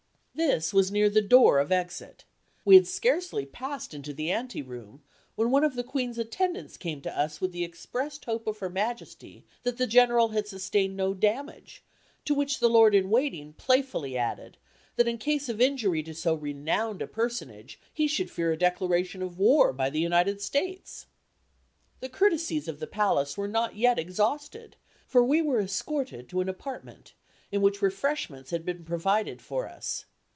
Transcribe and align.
This 0.33 0.73
was 0.73 0.91
near 0.91 1.07
the 1.07 1.21
door 1.21 1.59
of 1.59 1.71
exit. 1.71 2.23
We 2.65 2.73
had 2.73 2.87
scarcely 2.87 3.45
passed 3.45 3.93
into 3.93 4.11
the 4.11 4.31
ante 4.31 4.63
room, 4.63 5.03
when 5.35 5.51
one 5.51 5.63
of 5.63 5.75
the 5.75 5.83
Queen's 5.83 6.17
attendants 6.17 6.77
came 6.77 6.99
to 7.01 7.15
us 7.15 7.39
with 7.39 7.51
the 7.51 7.63
expressed 7.63 8.25
hope 8.25 8.47
of 8.47 8.57
Her 8.57 8.69
Majesty 8.69 9.45
that 9.61 9.77
the 9.77 9.85
General 9.85 10.29
had 10.29 10.47
sustained 10.47 10.97
no 10.97 11.13
damage 11.13 11.83
to 12.25 12.33
which 12.33 12.59
the 12.59 12.69
Lord 12.71 12.95
in 12.95 13.11
Waiting 13.11 13.53
playfully 13.53 14.17
added, 14.17 14.57
that 14.95 15.07
in 15.07 15.19
case 15.19 15.47
of 15.47 15.61
injury 15.61 16.01
to 16.01 16.13
so 16.15 16.33
renowned 16.33 17.03
a 17.03 17.07
personage, 17.07 17.79
he 17.93 18.07
should 18.07 18.31
fear 18.31 18.51
a 18.51 18.57
declaration 18.57 19.21
of 19.21 19.37
war 19.37 19.71
by 19.71 19.91
the 19.91 19.99
United 20.01 20.41
States! 20.41 21.05
The 21.99 22.09
courtesies 22.09 22.67
of 22.67 22.79
the 22.79 22.87
Palace 22.87 23.37
were 23.37 23.49
not 23.49 23.75
yet 23.75 23.99
exhausted, 23.99 24.75
for 25.05 25.23
we 25.23 25.43
were 25.43 25.59
escorted 25.61 26.27
to 26.29 26.41
an 26.41 26.49
apartment 26.49 27.13
in 27.51 27.61
which 27.61 27.81
refreshments 27.83 28.49
had 28.49 28.65
been 28.65 28.83
provided 28.83 29.39
for 29.39 29.67
us. 29.69 30.05